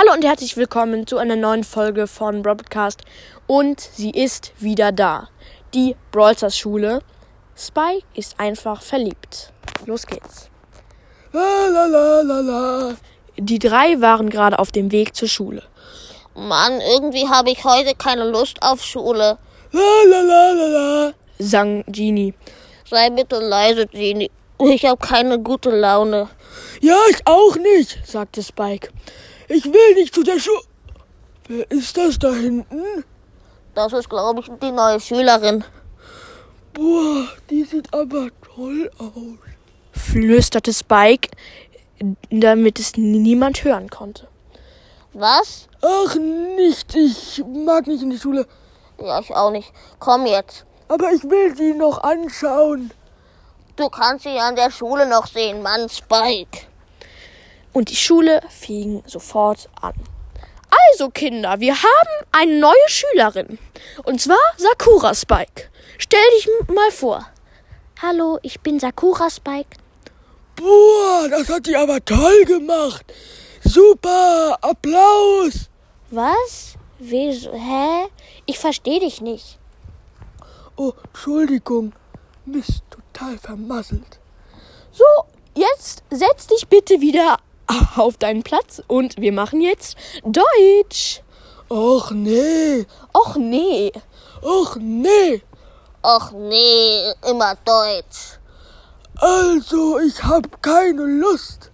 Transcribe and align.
Hallo 0.00 0.14
und 0.14 0.24
herzlich 0.24 0.56
willkommen 0.56 1.06
zu 1.06 1.18
einer 1.18 1.36
neuen 1.36 1.62
Folge 1.62 2.06
von 2.06 2.40
Broadcast. 2.40 3.02
Und 3.46 3.82
sie 3.82 4.08
ist 4.08 4.50
wieder 4.58 4.92
da. 4.92 5.28
Die 5.74 5.94
Brawlstars 6.10 6.56
Schule. 6.56 7.00
Spike 7.54 8.06
ist 8.14 8.40
einfach 8.40 8.80
verliebt. 8.80 9.52
Los 9.84 10.06
geht's. 10.06 10.48
La 11.32 11.66
la 11.66 11.84
la 11.84 12.22
la 12.22 12.40
la. 12.40 12.94
Die 13.36 13.58
drei 13.58 14.00
waren 14.00 14.30
gerade 14.30 14.58
auf 14.58 14.72
dem 14.72 14.90
Weg 14.90 15.14
zur 15.14 15.28
Schule. 15.28 15.64
Mann, 16.34 16.80
irgendwie 16.80 17.28
habe 17.28 17.50
ich 17.50 17.62
heute 17.64 17.94
keine 17.94 18.24
Lust 18.24 18.56
auf 18.62 18.82
Schule. 18.82 19.36
La 19.72 20.02
la 20.06 20.20
la 20.22 20.52
la 20.52 20.66
la. 20.66 21.12
sang 21.38 21.84
Genie. 21.88 22.32
Sei 22.88 23.10
bitte 23.10 23.38
leise, 23.38 23.86
Genie. 23.86 24.30
Ich 24.60 24.86
habe 24.86 25.06
keine 25.06 25.38
gute 25.40 25.68
Laune. 25.68 26.30
Ja, 26.80 26.96
ich 27.10 27.18
auch 27.26 27.56
nicht, 27.56 27.98
sagte 28.06 28.42
Spike. 28.42 28.88
Ich 29.52 29.64
will 29.64 29.94
nicht 29.96 30.14
zu 30.14 30.22
der 30.22 30.38
Schule. 30.38 30.62
Wer 31.48 31.68
ist 31.72 31.96
das 31.96 32.20
da 32.20 32.32
hinten? 32.32 33.04
Das 33.74 33.92
ist, 33.92 34.08
glaube 34.08 34.42
ich, 34.42 34.50
die 34.62 34.70
neue 34.70 35.00
Schülerin. 35.00 35.64
Boah, 36.72 37.26
die 37.50 37.64
sieht 37.64 37.92
aber 37.92 38.28
toll 38.54 38.88
aus. 38.98 39.10
Flüsterte 39.90 40.72
Spike, 40.72 41.30
damit 42.30 42.78
es 42.78 42.96
niemand 42.96 43.64
hören 43.64 43.90
konnte. 43.90 44.28
Was? 45.14 45.66
Ach, 45.82 46.14
nicht. 46.14 46.94
Ich 46.94 47.42
mag 47.44 47.88
nicht 47.88 48.04
in 48.04 48.10
die 48.10 48.20
Schule. 48.20 48.46
Ja, 49.00 49.18
ich 49.18 49.34
auch 49.34 49.50
nicht. 49.50 49.72
Komm 49.98 50.26
jetzt. 50.26 50.64
Aber 50.86 51.10
ich 51.12 51.24
will 51.24 51.56
sie 51.56 51.74
noch 51.74 52.04
anschauen. 52.04 52.92
Du 53.74 53.88
kannst 53.88 54.22
sie 54.22 54.38
an 54.38 54.54
der 54.54 54.70
Schule 54.70 55.08
noch 55.08 55.26
sehen, 55.26 55.60
Mann, 55.60 55.88
Spike. 55.88 56.69
Und 57.72 57.90
die 57.90 57.96
Schule 57.96 58.40
fing 58.48 59.02
sofort 59.06 59.68
an. 59.80 59.94
Also, 60.92 61.10
Kinder, 61.10 61.60
wir 61.60 61.74
haben 61.74 62.26
eine 62.32 62.58
neue 62.58 62.88
Schülerin. 62.88 63.58
Und 64.04 64.20
zwar 64.20 64.38
Sakura 64.56 65.14
Spike. 65.14 65.68
Stell 65.98 66.20
dich 66.36 66.48
mal 66.68 66.90
vor. 66.90 67.26
Hallo, 68.02 68.38
ich 68.42 68.60
bin 68.60 68.80
Sakura 68.80 69.30
Spike. 69.30 69.76
Boah, 70.56 71.28
das 71.28 71.48
hat 71.48 71.66
sie 71.66 71.76
aber 71.76 72.04
toll 72.04 72.44
gemacht. 72.44 73.04
Super, 73.64 74.58
Applaus. 74.60 75.68
Was? 76.10 76.74
Wieso? 76.98 77.52
Hä? 77.52 78.06
Ich 78.46 78.58
verstehe 78.58 79.00
dich 79.00 79.20
nicht. 79.20 79.58
Oh, 80.76 80.92
Entschuldigung. 81.04 81.92
Mist, 82.46 82.82
total 82.90 83.38
vermasselt. 83.38 84.18
So, 84.92 85.04
jetzt 85.54 86.02
setz 86.10 86.46
dich 86.46 86.66
bitte 86.68 87.00
wieder 87.00 87.38
auf 87.96 88.16
deinen 88.16 88.42
Platz 88.42 88.82
und 88.86 89.16
wir 89.16 89.32
machen 89.32 89.60
jetzt 89.60 89.96
Deutsch. 90.24 91.22
Och 91.68 92.10
nee, 92.10 92.84
Och 93.12 93.36
nee. 93.36 93.92
och 94.42 94.76
nee. 94.76 95.42
Och 96.02 96.32
nee, 96.32 97.12
immer 97.30 97.56
Deutsch. 97.64 98.38
Also, 99.16 99.98
ich 100.00 100.24
hab 100.24 100.62
keine 100.62 101.04
Lust. 101.04 101.70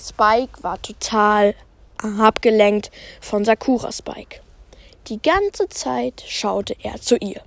Spike 0.00 0.62
war 0.62 0.80
total 0.80 1.54
abgelenkt 1.98 2.90
von 3.20 3.44
Sakura 3.44 3.90
Spike. 3.90 4.40
Die 5.08 5.20
ganze 5.20 5.68
Zeit 5.68 6.22
schaute 6.26 6.76
er 6.82 7.00
zu 7.00 7.16
ihr. 7.16 7.42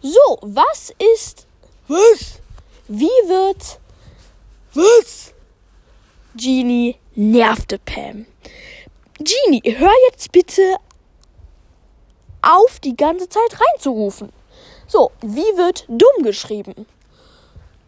So, 0.00 0.38
was 0.42 0.92
ist, 1.16 1.46
Was? 1.88 2.40
wie 2.88 3.06
wird 3.06 3.80
Was? 4.74 5.33
Genie 6.36 6.96
nervte 7.14 7.78
Pam. 7.78 8.26
Genie, 9.18 9.62
hör 9.76 9.92
jetzt 10.10 10.32
bitte 10.32 10.62
auf, 12.42 12.80
die 12.80 12.96
ganze 12.96 13.28
Zeit 13.28 13.58
reinzurufen. 13.60 14.30
So, 14.86 15.12
wie 15.22 15.56
wird 15.56 15.84
dumm 15.88 16.24
geschrieben? 16.24 16.86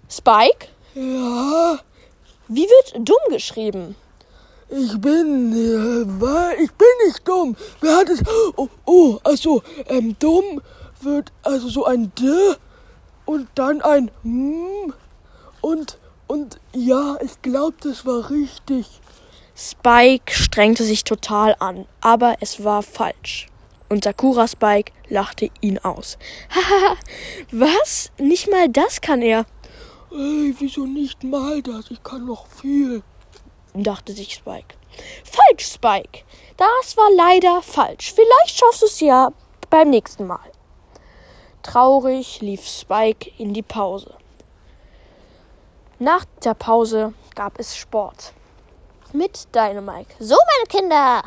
Spike, 0.09 0.69
Ja, 0.95 1.79
wie 2.49 2.63
wird 2.69 3.09
dumm 3.09 3.19
geschrieben? 3.31 3.97
ich 4.69 5.01
bin, 5.01 5.53
äh, 5.53 6.63
ich 6.63 6.73
bin 6.73 6.89
nicht 7.07 7.27
dumm. 7.27 7.57
Wer 7.81 7.97
hat 7.99 8.09
es? 8.09 8.21
Oh, 8.57 8.69
oh, 8.85 9.19
also, 9.25 9.63
ähm, 9.89 10.17
dumm 10.19 10.61
wird 11.03 11.33
also 11.43 11.69
so 11.69 11.85
ein 11.85 12.13
D 12.19 12.25
und 13.27 13.49
dann 13.55 13.81
ein 13.83 14.11
M 14.25 14.93
und, 15.61 15.99
und 16.27 16.59
ja, 16.75 17.17
ich 17.23 17.41
glaube, 17.43 17.77
das 17.83 18.05
war 18.07 18.31
richtig. 18.31 18.87
Spike 19.57 20.33
strengte 20.33 20.85
sich 20.85 21.05
total 21.05 21.57
an, 21.59 21.87
aber 22.01 22.37
es 22.41 22.63
war 22.63 22.83
falsch. 22.83 23.47
Und 23.89 24.05
Sakura 24.05 24.49
Spike 24.49 24.93
lachte 25.09 25.51
ihn 25.61 25.79
aus. 25.79 26.19
Haha, 26.51 26.97
was? 27.53 28.11
Nicht 28.19 28.51
mal 28.51 28.69
das 28.69 29.01
kann 29.01 29.23
er, 29.23 29.47
Ey, 30.13 30.55
wieso 30.59 30.87
nicht 30.87 31.25
mal 31.25 31.61
das? 31.63 31.91
Ich 31.91 32.03
kann 32.03 32.25
noch 32.25 32.47
viel. 32.47 33.03
dachte 33.75 34.13
sich 34.13 34.33
Spike. 34.35 34.75
Falsch, 35.25 35.67
Spike. 35.67 36.25
Das 36.57 36.97
war 36.97 37.11
leider 37.17 37.61
falsch. 37.61 38.15
Vielleicht 38.15 38.57
schaffst 38.57 38.83
du 38.83 38.87
es 38.87 39.01
ja 39.01 39.31
beim 39.69 39.91
nächsten 39.91 40.27
Mal. 40.27 40.53
Traurig 41.63 42.41
lief 42.41 42.67
Spike 42.67 43.31
in 43.37 43.53
die 43.53 43.63
Pause. 43.63 44.15
Nach 45.99 46.27
der 46.45 46.53
Pause 46.53 47.15
gab 47.35 47.59
es 47.59 47.75
Sport. 47.75 48.35
Mit 49.13 49.49
Dynamike. 49.55 50.15
So, 50.19 50.35
meine 50.35 50.67
Kinder. 50.69 51.23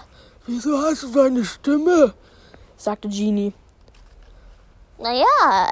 Wieso 0.46 0.78
hast 0.78 1.02
du 1.03 1.07
so 1.07 1.22
eine 1.22 1.44
Stimme? 1.44 2.13
sagte 2.78 3.09
Genie. 3.09 3.53
Naja, 5.00 5.25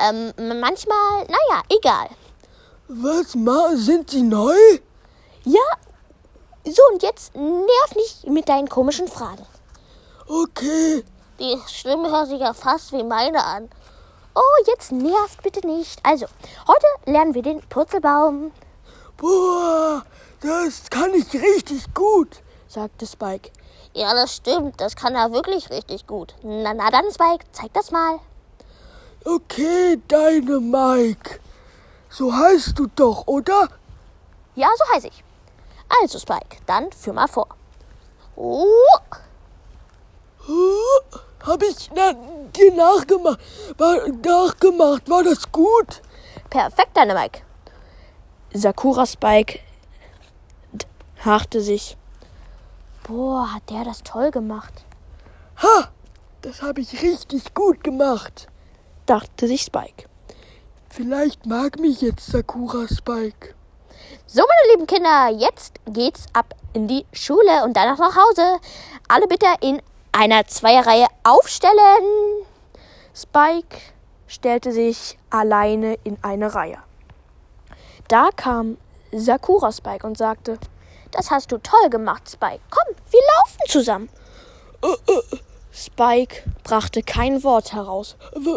ähm, 0.10 0.34
manchmal, 0.60 1.28
naja, 1.28 1.62
egal. 1.70 2.10
Was 2.88 3.36
ma? 3.36 3.72
Sind 3.76 4.10
sie 4.10 4.24
neu? 4.24 4.56
Ja, 5.44 5.62
so 6.66 6.82
und 6.92 7.04
jetzt 7.04 7.36
nerv 7.36 7.96
nicht 7.96 8.26
mit 8.28 8.50
deinen 8.50 8.68
komischen 8.68 9.08
Fragen. 9.08 9.46
Okay. 10.28 11.04
Die 11.40 11.58
Stimme 11.68 12.10
hört 12.10 12.30
sich 12.30 12.40
ja 12.40 12.54
fast 12.54 12.94
wie 12.94 13.04
meine 13.04 13.44
an. 13.44 13.70
Oh, 14.34 14.64
jetzt 14.66 14.92
nervt 14.92 15.44
bitte 15.44 15.68
nicht. 15.68 16.00
Also, 16.04 16.26
heute 16.68 17.12
lernen 17.12 17.36
wir 17.36 17.44
den 17.44 17.62
Purzelbaum. 17.70 18.52
Boah, 19.18 20.04
das 20.42 20.90
kann 20.90 21.14
ich 21.14 21.34
richtig 21.34 21.94
gut. 21.94 22.42
sagte 22.68 23.06
Spike. 23.08 23.52
Ja, 23.94 24.14
das 24.14 24.36
stimmt. 24.36 24.80
Das 24.80 24.96
kann 24.96 25.16
er 25.16 25.32
wirklich 25.32 25.70
richtig 25.72 26.06
gut. 26.06 26.36
Na, 26.44 26.74
na 26.74 26.92
dann, 26.92 27.12
Spike, 27.12 27.46
zeig 27.52 27.74
das 27.74 27.92
mal. 27.92 28.20
Okay, 29.26 30.00
deine 30.08 30.60
Mike. 30.60 31.40
So 32.10 32.32
heißt 32.34 32.78
du 32.78 32.88
doch, 32.96 33.26
oder? 33.26 33.70
Ja, 34.56 34.70
so 34.78 34.94
heiße 34.94 35.08
ich. 35.08 35.24
Also, 36.02 36.20
Spike, 36.20 36.58
dann 36.66 36.92
führ 36.92 37.14
mal 37.14 37.28
vor. 37.28 37.48
Oh? 38.36 38.74
Hab 41.46 41.64
ich 41.64 41.90
na, 41.96 42.14
dir 42.56 42.74
nachgemacht. 42.74 43.40
War, 43.78 44.08
nachgemacht. 44.08 45.10
War 45.10 45.24
das 45.24 45.52
gut? 45.52 46.02
perfekt, 46.50 46.92
deine 46.96 47.14
Mike. 47.14 47.42
Sakura 48.54 49.06
Spike 49.06 49.60
hachte 51.24 51.62
sich. 51.62 51.98
Boah, 53.04 53.54
hat 53.54 53.70
der 53.70 53.84
das 53.84 54.04
toll 54.04 54.32
gemacht. 54.32 54.86
Ha! 55.62 55.90
Das 56.42 56.62
habe 56.62 56.82
ich 56.82 57.02
richtig 57.02 57.54
gut 57.54 57.84
gemacht. 57.84 58.48
dachte 59.06 59.48
sich 59.48 59.62
Spike. 59.62 60.08
Vielleicht 60.90 61.46
mag 61.46 61.80
mich 61.80 62.02
jetzt 62.02 62.28
Sakura 62.28 62.88
Spike. 62.88 63.54
So, 64.26 64.42
meine 64.42 64.74
lieben 64.74 64.88
Kinder, 64.88 65.30
jetzt 65.30 65.76
geht's 65.88 66.26
ab 66.34 66.54
in 66.74 66.88
die 66.88 67.06
Schule 67.14 67.64
und 67.64 67.76
danach 67.76 67.98
nach 67.98 68.16
Hause. 68.16 68.60
Alle 69.08 69.28
bitte 69.28 69.48
in 69.62 69.82
einer 70.12 70.46
Zweierreihe 70.48 71.08
aufstellen. 71.24 72.46
Spike 73.14 73.78
stellte 74.28 74.72
sich 74.72 75.18
alleine 75.30 75.98
in 76.04 76.18
eine 76.22 76.54
Reihe. 76.54 76.87
Da 78.08 78.30
kam 78.36 78.78
Sakura 79.12 79.72
Spike 79.72 80.06
und 80.06 80.18
sagte, 80.18 80.58
Das 81.12 81.32
hast 81.32 81.52
du 81.52 81.58
toll 81.58 81.90
gemacht, 81.90 82.30
Spike. 82.30 82.60
Komm, 82.70 82.96
wir 83.10 83.20
laufen 83.38 83.60
zusammen. 83.68 84.10
Spike 85.74 86.44
brachte 86.64 87.02
kein 87.04 87.44
Wort 87.44 87.74
heraus. 87.74 88.16
Äh, 88.36 88.48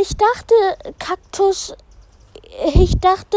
Ich 0.00 0.16
dachte, 0.16 0.54
Kaktus. 0.98 1.74
Ich 2.74 2.98
dachte, 2.98 3.36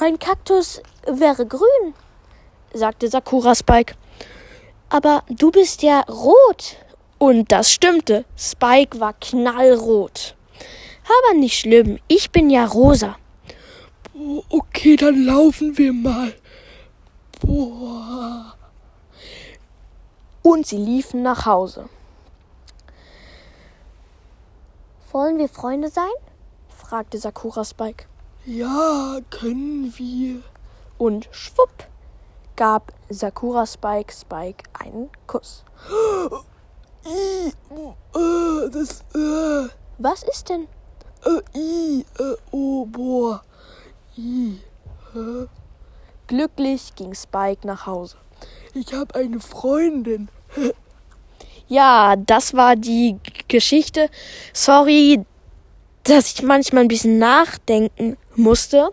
ein 0.00 0.18
Kaktus 0.18 0.80
wäre 1.06 1.46
grün. 1.46 1.94
sagte 2.72 3.08
Sakura 3.08 3.54
Spike. 3.54 3.94
Aber 4.88 5.22
du 5.28 5.50
bist 5.50 5.82
ja 5.82 6.00
rot. 6.08 6.76
Und 7.18 7.52
das 7.52 7.70
stimmte. 7.70 8.24
Spike 8.36 8.98
war 9.00 9.12
knallrot. 9.14 10.34
Aber 11.04 11.38
nicht 11.38 11.58
schlimm, 11.58 11.98
ich 12.08 12.30
bin 12.30 12.50
ja 12.50 12.64
rosa. 12.64 13.16
Okay, 14.48 14.96
dann 14.96 15.24
laufen 15.24 15.76
wir 15.76 15.92
mal. 15.92 16.34
Boah. 17.40 18.54
Und 20.42 20.66
sie 20.66 20.76
liefen 20.76 21.22
nach 21.22 21.46
Hause. 21.46 21.88
Wollen 25.12 25.38
wir 25.38 25.48
Freunde 25.48 25.88
sein? 25.88 26.10
fragte 26.68 27.18
Sakura 27.18 27.64
Spike. 27.64 28.06
Ja, 28.44 29.18
können 29.30 29.92
wir. 29.96 30.42
Und 30.98 31.28
schwupp 31.32 31.86
gab 32.56 32.92
Sakura 33.08 33.66
Spike 33.66 34.12
Spike 34.12 34.64
einen 34.78 35.10
Kuss. 35.26 35.64
Äh, 37.04 38.70
das, 38.70 39.00
äh, 39.12 39.68
Was 39.98 40.22
ist 40.22 40.48
denn? 40.48 40.68
Äh, 41.24 41.58
I, 41.58 42.04
äh, 42.18 42.36
oh, 42.50 42.86
boah. 42.86 43.42
I, 44.16 44.58
äh, 45.14 45.46
Glücklich 46.26 46.94
ging 46.94 47.14
Spike 47.14 47.66
nach 47.66 47.86
Hause. 47.86 48.16
ich 48.74 48.92
habe 48.92 49.14
eine 49.14 49.40
Freundin. 49.40 50.28
Ja, 51.68 52.16
das 52.16 52.52
war 52.52 52.76
die 52.76 53.16
Geschichte. 53.48 54.10
Sorry, 54.52 55.24
dass 56.02 56.34
ich 56.34 56.42
manchmal 56.42 56.82
ein 56.82 56.88
bisschen 56.88 57.18
nachdenken 57.18 58.18
musste, 58.36 58.90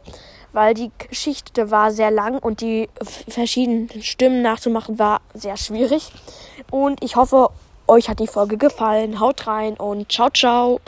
weil 0.53 0.75
die 0.75 0.89
Geschichte 0.97 1.71
war 1.71 1.91
sehr 1.91 2.09
lang 2.09 2.39
und 2.39 2.61
die 2.61 2.87
verschiedenen 3.27 3.89
Stimmen 4.01 4.41
nachzumachen 4.41 4.97
war 4.97 5.19
sehr 5.33 5.57
schwierig. 5.57 6.11
Und 6.71 7.03
ich 7.03 7.17
hoffe, 7.17 7.49
euch 7.87 8.07
hat 8.07 8.19
die 8.19 8.27
Folge 8.27 8.57
gefallen. 8.57 9.19
Haut 9.19 9.47
rein 9.47 9.73
und 9.73 10.11
ciao, 10.11 10.29
ciao. 10.29 10.77